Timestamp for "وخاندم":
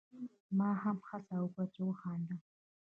1.87-2.39